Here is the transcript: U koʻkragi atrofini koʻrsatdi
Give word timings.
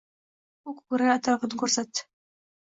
U 0.71 0.73
koʻkragi 0.77 1.11
atrofini 1.17 1.61
koʻrsatdi 1.65 2.05